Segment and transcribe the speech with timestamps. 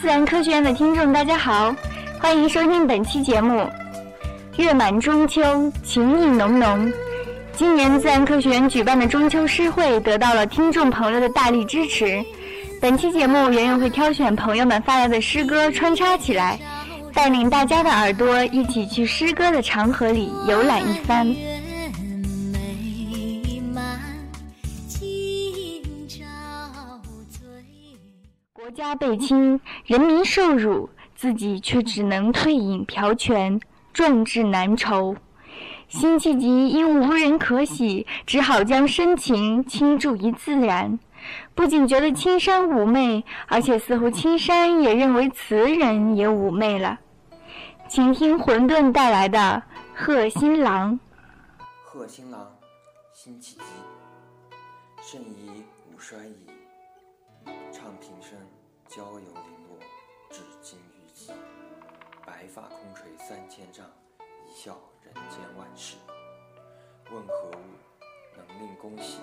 [0.00, 1.74] 自然科学院的听众，大家好，
[2.20, 3.68] 欢迎收听本期节目。
[4.56, 5.42] 月满中秋，
[5.82, 6.92] 情意浓浓。
[7.52, 12.24] 今年自然科学院举办的中秋诗会得到了听众朋友的大力支持。
[12.80, 16.56] 本期节目，圆圆会挑选朋友们发来的诗歌穿插起来，
[17.12, 21.26] 带领大家的耳朵一起去诗歌的长河里游览一番。
[28.88, 33.60] 家被侵，人民受辱，自己却只能退隐瓢泉，
[33.92, 35.14] 壮志难酬。
[35.88, 40.98] 辛弃疾因无人可喜，只好将深情倾注于自然。
[41.54, 46.98] 不仅觉得青山妩媚，而且似乎青山也认为词人也妩媚了。
[47.88, 49.38] 请听混沌带来的
[49.94, 50.94] 《贺新郎》。
[51.84, 52.52] 贺新郎，
[53.12, 53.77] 辛弃疾。
[67.10, 69.18] 问何物，能令公喜？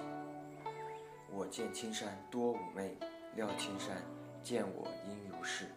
[1.31, 2.97] 我见青山多妩媚，
[3.35, 4.01] 料青山
[4.41, 5.67] 见我应如是。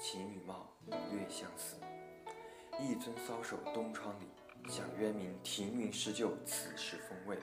[0.00, 0.66] 情与貌
[1.12, 1.76] 略相似，
[2.80, 4.26] 一尊搔首东窗里，
[4.68, 7.38] 想渊明停云诗就此时风味。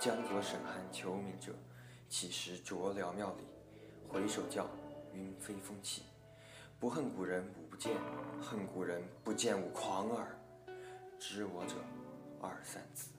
[0.00, 1.52] 江左沈寒求名者，
[2.08, 3.46] 岂识浊辽庙里？
[4.08, 4.66] 回首叫
[5.12, 6.04] 云飞风起。
[6.80, 7.94] 不恨古人吾不见，
[8.40, 10.26] 恨古人不见吾狂耳。
[11.18, 11.74] 知我者，
[12.40, 13.10] 二三子。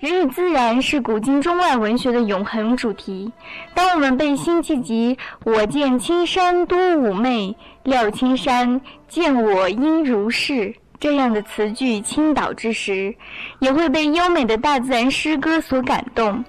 [0.00, 3.32] 人与自然是古今中外文学的永恒主题。
[3.74, 13.12] 当我们被辛弃疾“我见青山多妩媚，料青山见我应如是”这样的词句倾倒之时，
[13.58, 16.44] 也会被优美的大自然诗歌所感动。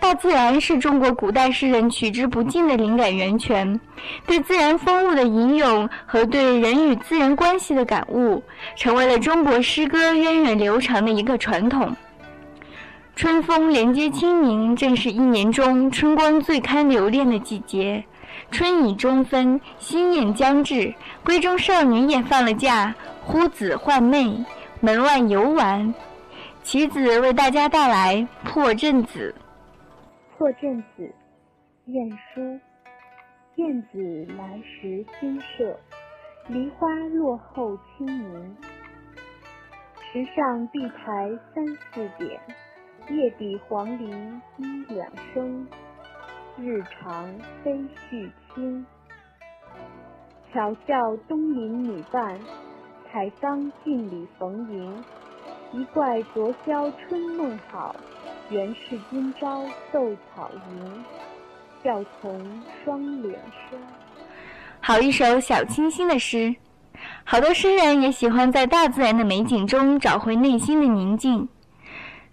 [0.00, 3.80] 大自然是中国古代诗人取之不尽的灵感源泉，
[4.26, 8.42] 对自然风物的吟咏和对人与自然关系的感悟，
[8.74, 11.94] 成为了中国诗歌源远流长的一个传统。
[13.16, 18.04] 春风连接清明，正是一年中春光最堪留恋的季节。
[18.50, 20.92] 春已中分，新燕将至，
[21.24, 22.92] 闺中少女也放了假，
[23.22, 24.44] 呼子唤妹，
[24.80, 25.94] 门外游玩。
[26.64, 29.32] 棋子为大家带来《破阵子》。
[30.38, 31.02] 《破阵子》，
[31.86, 32.60] 晏殊。
[33.54, 35.78] 燕子来时新社，
[36.48, 38.56] 梨花落后清明。
[40.12, 42.40] 池上碧苔三四点。
[43.10, 45.66] 夜底黄鹂一两声，
[46.56, 47.28] 日长
[47.62, 47.70] 飞
[48.10, 48.84] 絮轻。
[50.52, 52.38] 巧笑东邻女伴，
[53.12, 55.04] 采桑径里逢迎。
[55.72, 57.94] 一怪昨宵春梦好，
[58.48, 61.04] 原是今朝斗草赢。
[61.82, 63.38] 笑从双脸
[63.68, 63.78] 生。
[64.80, 66.56] 好一首小清新的诗，
[67.24, 71.46] 好多诗人也喜欢在大自然的美景中找回内心的宁静。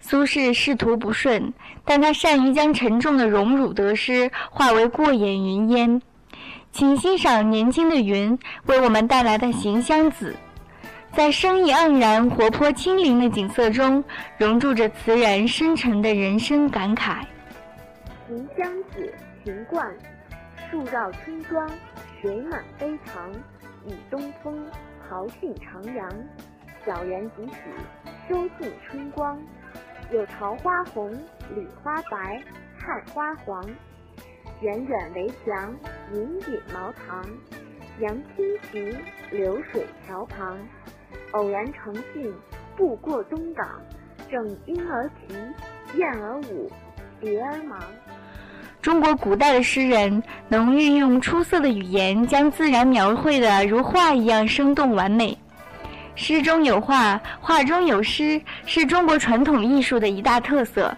[0.04, 1.54] 苏轼仕途不顺，
[1.84, 6.02] 但他善于将沉重的荣辱得失化为过眼云烟。
[6.72, 8.36] 请欣赏年轻的云
[8.66, 10.34] 为我们带来的《行香子》，
[11.16, 14.02] 在生意盎然、活泼清灵的景色中，
[14.36, 17.20] 融入着词人深沉的人生感慨。
[18.26, 19.14] 《行香子·
[19.44, 19.86] 秦观》：
[20.70, 21.70] 树绕春庄，
[22.20, 23.30] 水满陂塘，
[23.86, 24.58] 雨东风，
[25.08, 26.10] 豪兴徜徉。
[26.84, 29.38] 小园几许，收尽春光。
[30.10, 31.10] 有桃花红，
[31.54, 32.42] 李花白，
[32.78, 33.64] 汉花黄。
[34.60, 35.74] 远远围墙，
[36.12, 37.24] 隐隐茅堂。
[38.00, 38.94] 杨青徐，
[39.30, 40.58] 流水桥旁。
[41.32, 42.34] 偶然乘兴，
[42.76, 43.66] 步过东港。
[44.30, 45.34] 正莺儿啼，
[45.98, 46.70] 燕儿舞，
[47.20, 47.78] 蝶儿忙。
[48.80, 55.38] 中国古代的诗人能运用出色的语言，将自然描绘的如画一样生动完美。
[56.14, 60.94] 诗中有画，画中有诗，是中国传统艺术的一大特色。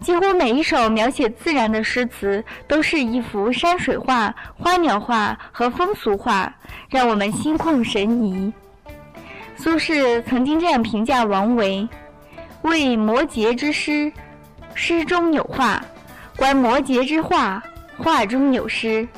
[0.00, 6.52] 几乎每一首描写自然的诗词，都是一幅山水画、花鸟画和风俗画，
[6.90, 8.52] 让我们心旷神怡。
[9.56, 11.88] 苏轼曾经这样评价王维
[12.62, 14.12] ：“为摩诘之诗，
[14.74, 15.80] 诗中有画；
[16.36, 17.62] 观摩诘之画，
[17.96, 19.08] 画中有诗。”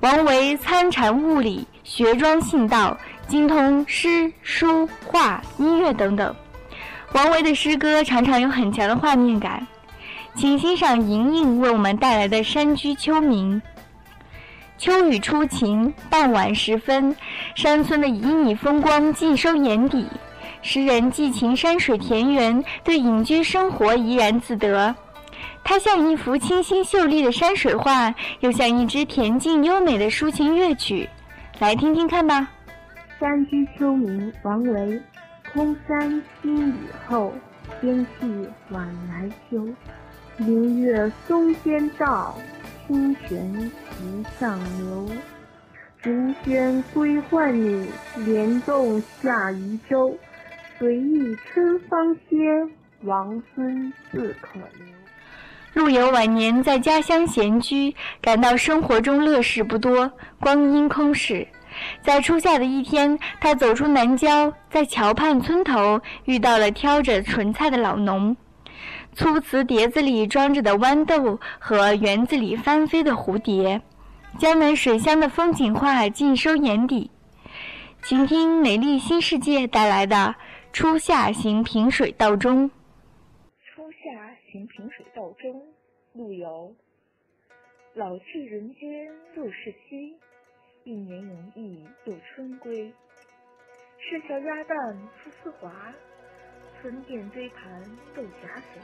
[0.00, 2.96] 王维参禅悟理，学庄信道。
[3.30, 6.34] 精通诗、书、画、音乐等等，
[7.12, 9.64] 王维的诗歌常常有很强的画面感。
[10.34, 13.30] 请欣赏莹莹为我们带来的《山居秋暝》。
[14.76, 17.14] 秋雨初晴，傍晚时分，
[17.54, 20.08] 山村的旖旎风光尽收眼底。
[20.60, 24.92] 诗人寄情山水田园，对隐居生活怡然自得。
[25.62, 31.08] 它像一幅清新秀丽的山水画，又像一支恬静优美的抒情乐曲。
[31.60, 32.48] 来听听看吧。
[33.20, 34.98] 山居秋暝，王维。
[35.52, 36.74] 空山新雨
[37.06, 37.34] 后，
[37.78, 39.68] 天气晚来秋。
[40.38, 42.34] 明月松间照，
[42.86, 45.06] 清泉石上流。
[46.00, 46.10] 竹
[46.42, 47.86] 喧归浣女，
[48.24, 50.16] 莲动下渔舟。
[50.78, 52.36] 随意春芳歇，
[53.02, 54.86] 王孙自可留。
[55.74, 61.46] 陆游晚年在家乡闲居，感到生活中乐事不多，光阴空逝。
[62.02, 68.36] 在初夏的一天，他走出南郊，在桥畔村头遇到了挑着莼菜的老农。
[69.12, 73.82] 粗瓷碟子里装着的豌豆和园子里翻飞的蝴蝶，
[74.38, 77.10] 江南水乡的风景画尽收眼底。
[78.02, 80.34] 请听美丽新世界带来的。
[80.72, 82.70] 初夏行平水道中，
[83.74, 84.08] 初夏
[84.52, 85.60] 行平水道中，
[86.12, 86.72] 陆游。
[87.94, 88.88] 老去人间
[89.34, 90.14] 若是稀，
[90.90, 92.92] 一年容易度春归。
[93.96, 94.76] 市桥鸭蛋
[95.22, 95.94] 丝丝滑，
[96.82, 97.80] 村店堆盘
[98.12, 98.80] 豆荚肥。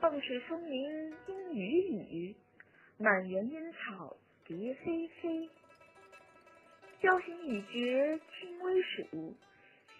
[0.00, 1.60] 傍水风铃阴雨
[2.10, 2.36] 雨，
[2.98, 5.48] 满园烟草蝶飞飞。
[7.00, 9.36] 交行已觉轻微暑。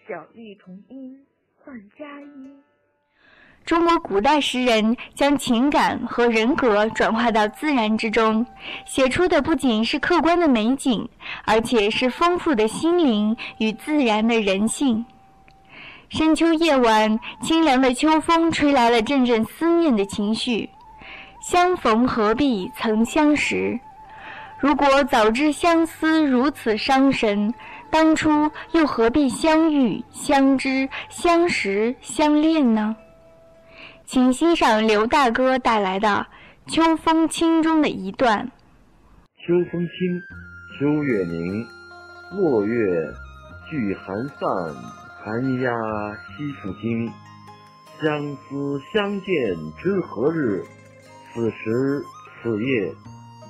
[0.05, 1.25] 小玉同音
[1.59, 2.61] 换佳音。
[3.67, 8.45] 中国古代诗人将情感和人格转化到自然之中，
[8.85, 11.05] 写出的不仅是客观的美景，
[11.43, 15.05] 而且是丰富的心灵与自然的人性。
[16.07, 20.69] 深秋夜晚，清凉的秋风吹来了阵阵思念的情绪。
[21.41, 23.77] 相逢何必曾相识？
[24.57, 27.53] 如果早知相思如此伤神。
[27.89, 32.93] 当初又何必相遇、相知、相识、相恋呢？
[34.09, 36.25] 请欣赏刘大哥带来的
[36.73, 38.49] 《秋风清》中的一段：
[39.35, 40.21] 秋风清，
[40.79, 41.67] 秋月明，
[42.31, 43.13] 落月
[43.69, 44.47] 聚寒散，
[45.21, 47.11] 寒鸦栖复惊。
[48.01, 49.27] 相思相见
[49.77, 50.63] 知何日？
[51.33, 52.01] 此时
[52.41, 52.89] 此夜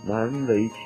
[0.07, 0.77] 难为情。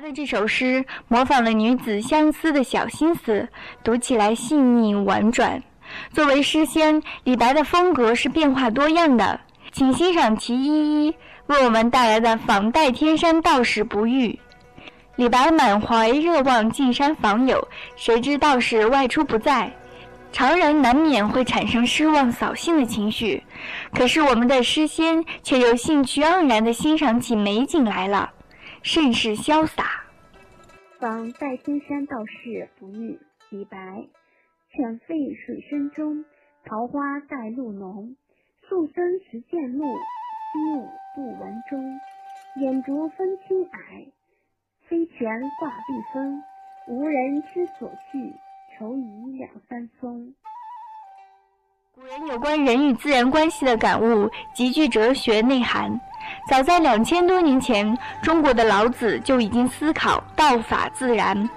[0.00, 3.48] 的这首诗模仿了女子相思的小心思，
[3.84, 5.62] 读起来细腻婉转。
[6.12, 9.40] 作为诗仙，李白的风格是变化多样的。
[9.72, 11.14] 请欣赏其一一
[11.46, 14.28] 为我们带来的《访戴天山道士不遇》。
[15.16, 19.70] 李白满怀热望进山访友，谁知道士外出不在，
[20.32, 23.42] 常人难免会产生失望扫兴的情绪。
[23.92, 28.30] 可是我们的诗仙却又兴趣盎然地欣赏起美景来了。
[28.82, 30.04] 甚是潇洒。
[30.98, 33.18] 访戴天山道士不遇，
[33.50, 33.78] 李白。
[34.70, 36.24] 犬吠水深中，
[36.64, 38.16] 桃花带露浓。
[38.68, 42.00] 宿僧识剑路，西舞不闻钟。
[42.56, 44.10] 眼逐分青霭，
[44.88, 46.42] 飞泉挂碧峰。
[46.88, 48.32] 无人知所去，
[48.78, 50.34] 愁倚两三松。
[51.92, 56.00] 古人有关人与自然关系的感悟，极具哲学内涵。
[56.48, 61.48] 早在两千多年前，中国的老子就已经思考“道法自然”。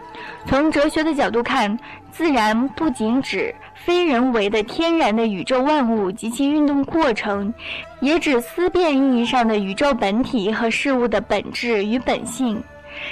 [0.45, 1.77] 从哲学的角度看，
[2.11, 7.53] 自然不仅指非人为的天然的宇宙万物及其运动过程，
[7.99, 12.61] 也指思辨意义上的宇宙本体和事物的本质与本性。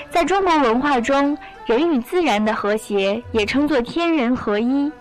[0.09, 4.91] 在中国文化中，人与自然的和谐也称作天人合一。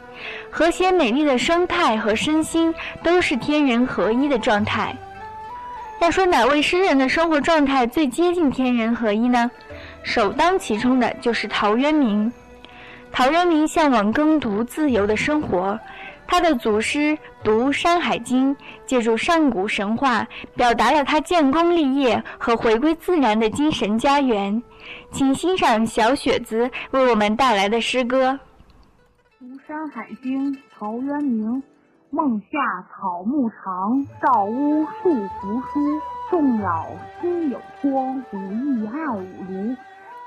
[0.50, 4.94] 和谐美丽的生态和身心都是天人合一的状态。
[6.00, 9.50] 要说哪位诗人的生活状态最接近天人合一呢？
[10.02, 12.32] 首当其冲的就是陶渊明。
[13.12, 15.78] 陶渊明向往耕读自由的生活，
[16.26, 20.26] 他的祖师读《山海经》，借助上古神话，
[20.56, 24.62] 表达了他建功立业和回归自然的精神家园。
[25.12, 28.32] 请欣赏小雪子为我们带来的诗歌
[29.38, 31.62] 《读山海经》，陶渊明。
[32.12, 36.00] 梦下草木长，照屋树扶疏。
[36.28, 36.86] 众鸟
[37.20, 38.02] 心有托，
[38.32, 39.76] 五艺二五庐。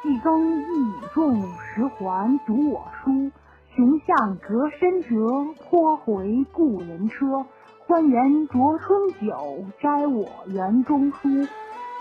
[0.02, 3.32] 季耕一以种，十环读我书。
[3.76, 7.46] 雄向隔山折，颇回故人车。
[7.86, 11.28] 欢颜酌春酒，摘我园中书。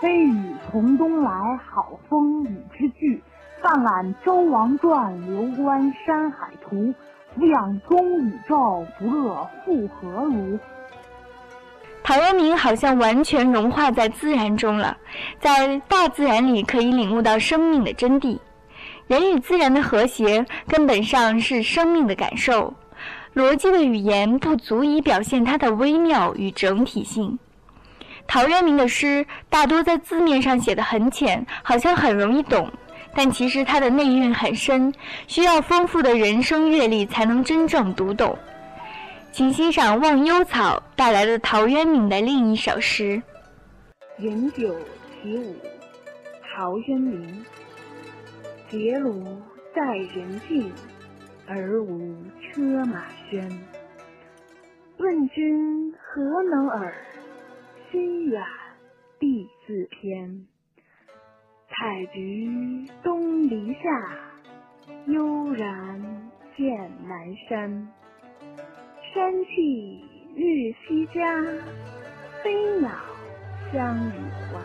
[0.01, 3.21] 微雨从东来，好风与之俱。
[3.61, 6.93] 泛览周王传，流观山海图。
[7.35, 10.59] 俯仰中宇宙，不乐复何如？
[12.03, 14.95] 陶渊明好像完全融化在自然中了，
[15.39, 18.37] 在大自然里可以领悟到生命的真谛。
[19.07, 22.73] 人与自然的和谐，根本上是生命的感受。
[23.35, 27.39] 逻辑的语言不足以表现它的微妙与整体性。
[28.27, 32.69] 陶渊明的诗大多在字面上写的很浅，好像很容易懂。
[33.15, 34.93] 但其实它的内蕴很深，
[35.27, 38.37] 需要丰富的人生阅历才能真正读懂。
[39.31, 43.21] 请欣赏《忘忧草》带来的陶渊明的另一首诗
[44.23, 44.75] 《饮酒
[45.21, 45.53] 其五》。
[46.55, 47.45] 陶渊明。
[48.69, 49.23] 结庐
[49.75, 50.71] 在人境，
[51.47, 53.47] 而无车马喧。
[54.97, 56.91] 问君何能尔？
[57.91, 58.41] 心远
[59.19, 60.47] 地自偏。
[61.83, 63.89] 采菊东篱下，
[65.07, 66.01] 悠然
[66.55, 67.69] 见南山。
[69.13, 70.01] 山气
[70.33, 71.43] 日夕佳，
[72.41, 72.89] 飞鸟
[73.73, 74.13] 相与
[74.47, 74.61] 还。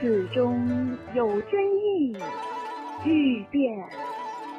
[0.00, 2.16] 此中有真意，
[3.04, 3.76] 欲辨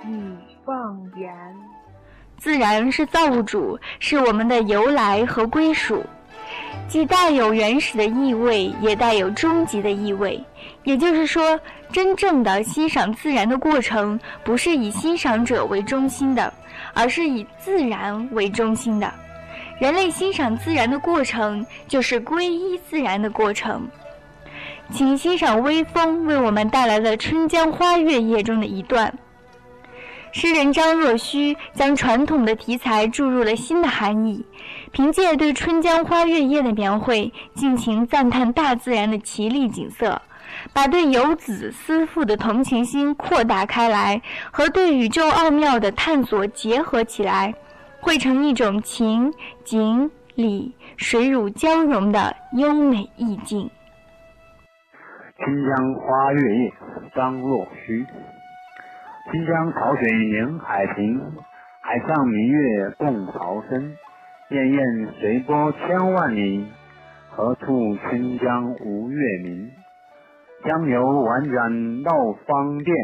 [0.06, 1.36] 已忘言。
[2.38, 6.06] 自然是造物主，是我们的由来和归属。
[6.88, 10.42] 既带有原始的意味，也带有终极的意味。
[10.84, 11.60] 也就是说，
[11.92, 16.52] 真正的欣赏自然的过程，不是以欣赏者为中心的，
[16.94, 19.14] 而是以自然为中心的。
[19.80, 23.88] 人类欣赏自然的过程，就是皈依自然的过程。
[24.92, 29.14] 请欣赏微风为我们带来的《春江花月夜》中的一段。
[30.32, 34.46] 诗人张若虚将传统的题材注入了新的含义。
[34.98, 40.20] 凭借对春江花月夜的描绘，尽情赞叹大自然的奇丽景色，
[40.74, 47.54] 把对游子思妇的同情心扩大开来，和对宇宙奥妙的探索结合起来，
[48.00, 49.32] 汇成一种情
[49.64, 53.70] 景理水乳交融的优美意境。
[55.38, 56.74] 春江花月夜，
[57.16, 58.04] 张若虚。
[59.30, 61.22] 春江潮水迎海平，
[61.82, 63.96] 海上明月共潮生。
[64.50, 66.66] 滟滟随波千万里，
[67.32, 69.70] 何处春江无月明？
[70.64, 72.12] 江流宛转闹
[72.46, 72.96] 芳甸，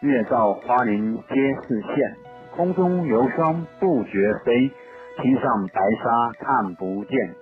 [0.00, 2.14] 月照花林皆似霰。
[2.56, 4.70] 空中流霜不觉飞，
[5.18, 7.34] 天上白沙看不见。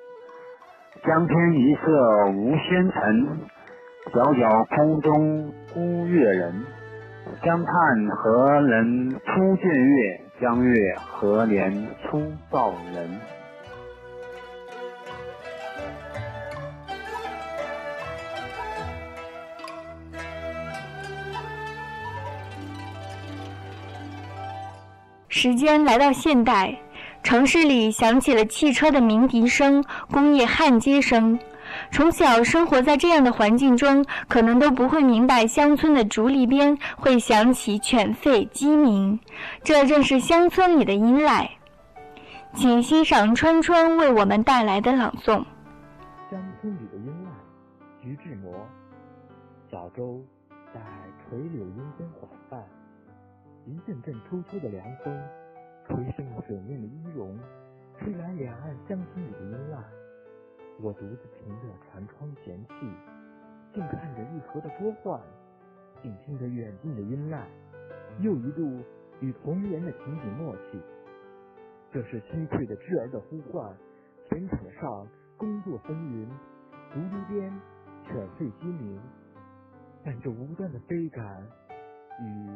[1.04, 3.28] 江天一色无纤尘，
[4.12, 6.64] 皎皎空中孤月人。
[7.44, 10.23] 江畔何人初见月？
[10.40, 11.72] 江月何年
[12.02, 13.20] 初造人？
[25.28, 26.76] 时间来到现代，
[27.22, 31.38] 城市里响起了汽车的鸣笛声、工业焊接声。
[31.94, 39.20] 从小生活在这样的环境中，可能都不会明白乡村的竹篱边会响起犬吠鸡鸣，
[39.62, 41.48] 这正是乡村里的音籁。
[42.52, 45.44] 请欣赏川川为我们带来的朗诵。
[46.28, 48.52] 乡村里的音籁，徐志摩。
[49.70, 50.20] 小舟
[50.74, 50.80] 在
[51.28, 52.60] 垂柳荫间缓慢，
[53.66, 55.16] 一阵阵初秋的凉风，
[55.86, 57.38] 吹生了水面的音容，
[58.00, 59.78] 吹来两岸乡村里的音籁。
[60.80, 62.92] 我独自凭着船窗闲憩，
[63.72, 65.20] 静看着一河的波幻，
[66.02, 67.44] 静听着远近的音籁，
[68.18, 68.82] 又一度
[69.20, 70.80] 与同龄人的情景默契。
[71.92, 73.72] 这是心碎的稚儿的呼唤，
[74.28, 75.06] 田场上
[75.38, 76.28] 工作纷纭，
[76.92, 77.60] 竹篱边
[78.04, 79.00] 犬吠鸡鸣，
[80.04, 81.46] 伴着无端的悲感
[82.20, 82.50] 与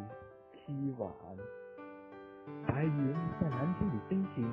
[0.52, 1.12] 凄婉。
[2.66, 4.52] 白云在蓝天里飞行，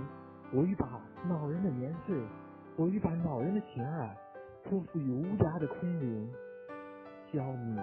[0.53, 2.15] 我欲把恼人的年岁。
[2.77, 4.17] 我欲把恼人的情爱
[4.63, 6.29] 托付于无涯的空灵，
[7.31, 7.81] 消泯。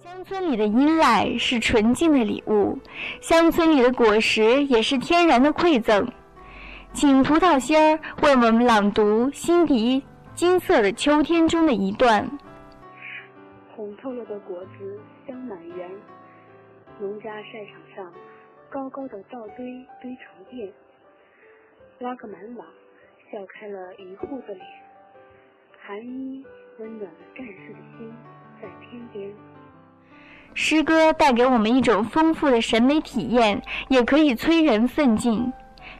[0.00, 2.76] 乡村里的依赖是纯净的礼物，
[3.20, 6.10] 乡村里的果实也是天然的馈赠。
[6.92, 10.02] 请葡萄仙儿为我们朗读《辛迪
[10.34, 12.28] 金色的秋天》中的一段：
[13.76, 15.88] 红透了的果子香满园，
[16.98, 18.12] 农家晒场上
[18.68, 20.68] 高高的稻堆堆成甸。
[22.02, 22.66] 拉个满网，
[23.30, 24.66] 笑开了一户的脸。
[25.86, 26.44] 寒衣
[26.80, 28.12] 温暖了战士的心，
[28.60, 29.30] 在天边。
[30.52, 35.52] 诗歌带给我们一种丰富的审美体验，也可以催人奋进。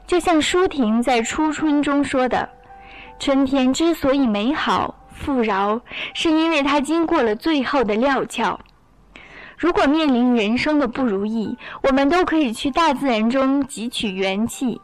[0.04, 2.48] 就像舒婷在《初春》中说的
[3.20, 5.80] ：“春天之所以美好富饶，
[6.14, 8.58] 是因为它经过了最后的料峭。”
[9.56, 14.80] 如果面临人生的不如意，我们都可以去大自然中汲取元气。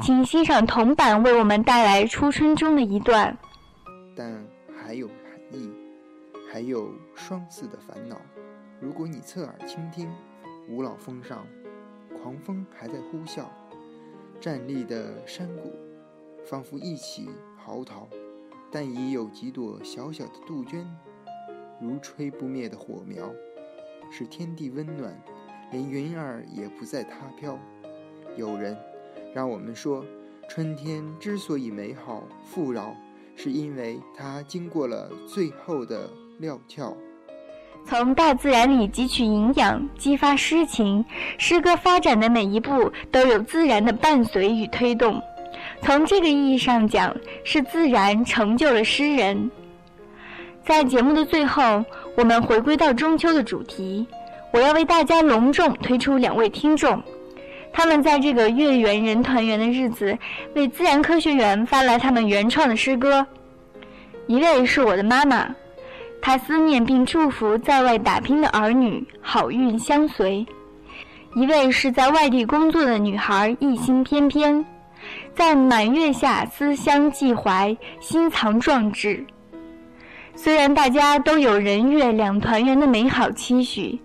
[0.00, 3.36] 请欣赏铜板为我们带来《初春》中的一段。
[4.14, 4.46] 但
[4.80, 5.16] 还有寒
[5.52, 5.72] 意，
[6.50, 8.16] 还有霜似的烦恼。
[8.80, 10.08] 如果你侧耳倾听，
[10.68, 11.44] 五老峰上，
[12.22, 13.46] 狂风还在呼啸，
[14.40, 15.74] 站立的山谷
[16.46, 18.06] 仿佛一起嚎啕，
[18.70, 20.86] 但已有几朵小小的杜鹃，
[21.80, 23.28] 如吹不灭的火苗，
[24.12, 25.12] 使天地温暖，
[25.72, 27.58] 连云儿也不再它飘。
[28.36, 28.76] 有人
[29.34, 30.04] 让我们说，
[30.48, 32.94] 春天之所以美好富饶，
[33.36, 36.96] 是因为它经过了最后的料峭。
[37.86, 41.04] 从大自然里汲取营养，激发诗情。
[41.38, 45.22] 诗歌发展的每一步都有自然的伴随与推动。
[45.80, 49.50] 从这个意义上讲，是自然成就了诗人。
[50.64, 51.84] 在节目的最后，
[52.16, 54.06] 我们回归到中秋的主题，
[54.52, 57.02] 我要为大家隆重推出两位听众，
[57.78, 60.18] 他们在这个月圆人团圆的日子，
[60.56, 63.24] 为自然科学园发来他们原创的诗歌。
[64.26, 65.48] 一位是我的妈妈。
[66.20, 70.44] 她思念并祝福在外打拼的儿女好运相随。
[71.36, 74.66] 一位是在外地工作的女孩，一心翩翩，
[75.36, 79.24] 在满月下思乡寄怀，心藏壮志。
[80.34, 83.96] 虽然大家都有人月两团圆的美好期许，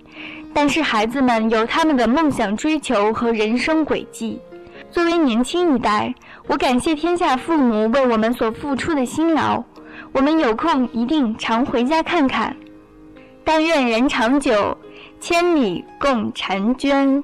[0.53, 4.39] 但是孩子们有他们的梦想追求和人生轨迹。
[4.91, 6.13] 作为年轻一代，
[6.47, 9.63] 我感谢天下父母为我们所付出的辛劳。
[10.11, 12.55] 我们有空一定常回家看看。
[13.43, 14.77] 但愿人长久，
[15.19, 17.23] 千里共婵娟。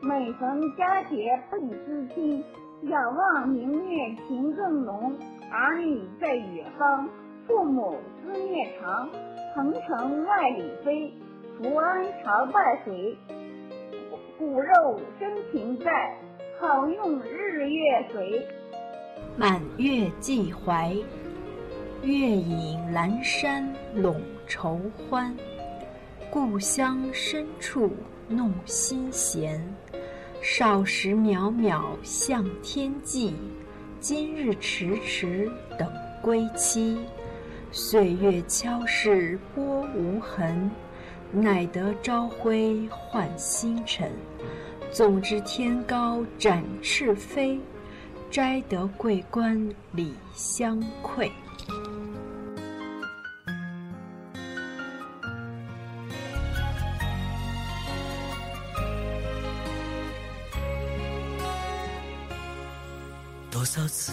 [0.00, 2.42] 每逢佳节倍思亲，
[2.84, 5.14] 仰望明月情更浓。
[5.52, 7.06] 儿女在远方，
[7.46, 9.08] 父母思念长。
[9.54, 11.12] 鹏程万里飞，
[11.62, 13.14] 福安常伴随。
[14.38, 16.16] 骨肉深情在，
[16.58, 18.48] 好用日月随。
[19.36, 20.96] 满月寄怀。
[22.02, 25.36] 月影阑珊笼愁欢，
[26.30, 27.90] 故乡深处
[28.26, 29.62] 弄心弦。
[30.40, 33.34] 少时渺渺向天际，
[33.98, 35.46] 今日迟迟
[35.78, 35.92] 等
[36.22, 36.98] 归期。
[37.70, 40.70] 岁月悄逝波无痕，
[41.32, 44.10] 奈得朝晖换星辰。
[44.92, 47.60] 纵知天高展翅飞，
[48.30, 49.56] 摘得桂冠
[49.92, 51.30] 礼相馈。
[63.48, 64.12] 多少次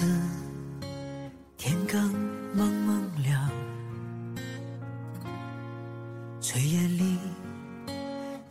[1.58, 2.14] 天刚
[2.54, 3.50] 蒙蒙亮，
[6.40, 6.87] 炊烟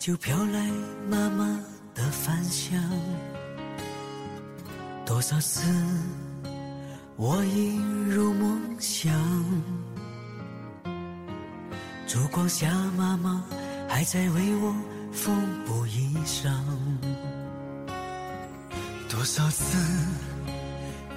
[0.07, 0.71] 就飘来
[1.11, 1.61] 妈妈
[1.93, 2.81] 的饭香。
[5.05, 5.69] 多少次
[7.17, 7.75] 我已
[8.09, 9.13] 入梦乡，
[12.07, 13.45] 烛光下妈妈
[13.89, 14.73] 还在为我
[15.11, 16.55] 缝补衣裳。
[19.09, 19.77] 多少次。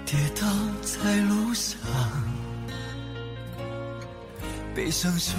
[0.03, 0.47] 跌倒
[0.81, 1.79] 在路上，
[4.73, 5.37] 悲伤说：“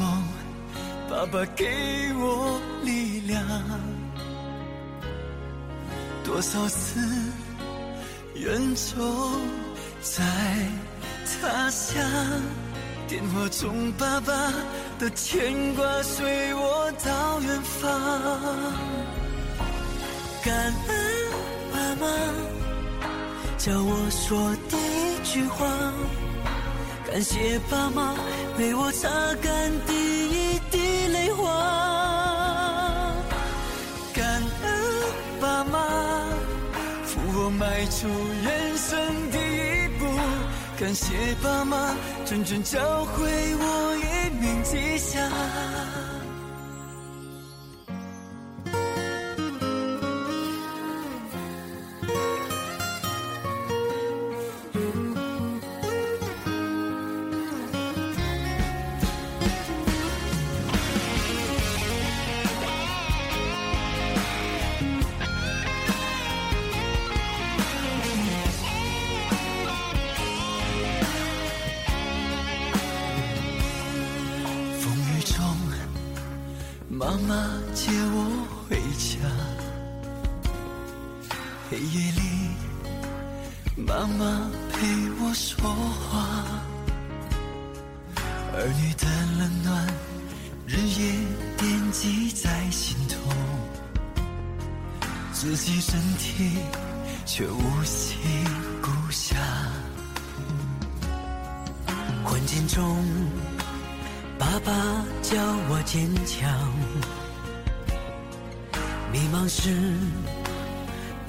[1.10, 1.66] 爸爸给
[2.14, 3.42] 我力量。”
[6.24, 7.00] 多少次
[8.34, 8.96] 远走
[10.00, 10.22] 在
[11.42, 12.00] 他乡，
[13.08, 14.32] 电话中爸爸
[15.00, 17.90] 的牵挂随我到远方。
[20.44, 20.54] 感
[20.88, 20.96] 恩
[21.72, 22.06] 爸妈。
[23.58, 25.66] 教我说第一句话，
[27.06, 28.14] 感谢爸妈
[28.58, 29.08] 为我擦
[29.42, 29.70] 干
[37.80, 38.06] 迈出
[38.44, 40.04] 人生第一步，
[40.78, 43.22] 感谢爸妈谆谆教诲
[43.58, 46.09] 我一铭记下。
[83.86, 84.86] 妈妈陪
[85.20, 86.44] 我说话，
[88.52, 89.06] 儿女的
[89.38, 89.86] 冷暖，
[90.66, 91.12] 日夜
[91.56, 93.16] 惦记在心头，
[95.32, 96.58] 自己身体
[97.24, 98.18] 却无心
[98.82, 99.34] 顾暇，
[102.24, 103.04] 困境中。
[104.38, 104.72] 爸爸
[105.22, 105.36] 教
[105.68, 106.50] 我坚强，
[109.12, 109.70] 迷茫时，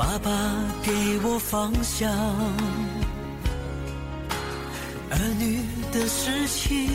[0.02, 0.32] 爸爸
[0.82, 0.92] 给
[1.24, 2.10] 我方向。
[5.12, 5.60] 儿女
[5.92, 6.90] 的事情，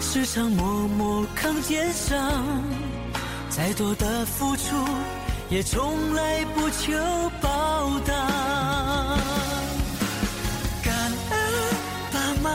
[0.00, 2.18] 时常默默扛肩上，
[3.50, 4.74] 再多的付出，
[5.50, 6.96] 也从来不求
[7.42, 8.14] 报答。
[10.82, 10.94] 感
[11.30, 11.38] 恩
[12.10, 12.50] 爸妈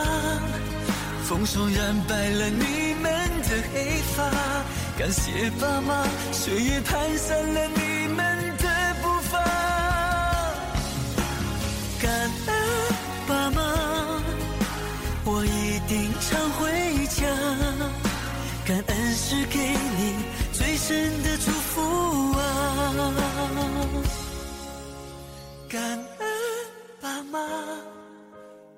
[1.22, 3.12] 风霜染白了你们
[3.44, 4.28] 的黑发，
[4.98, 7.95] 感谢爸妈，岁月蹒跚了你
[15.28, 16.62] 我一定常回
[17.06, 17.26] 家。
[18.64, 19.58] 感恩是给
[19.98, 20.14] 你
[20.52, 21.82] 最深的祝福
[22.38, 22.40] 啊。
[25.68, 26.26] 感恩
[27.00, 27.40] 爸妈。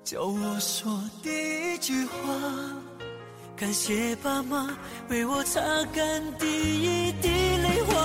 [0.02, 1.28] 教我说第
[1.74, 2.16] 一句话，
[3.54, 4.74] 感谢爸妈
[5.10, 5.60] 为我擦
[5.94, 7.97] 干第一滴泪花。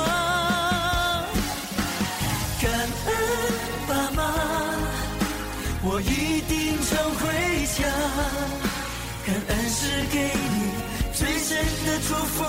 [10.13, 10.71] 给你
[11.11, 12.43] 最深的祝福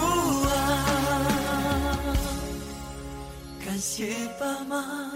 [0.47, 0.51] 啊！
[3.65, 5.11] 感谢爸妈，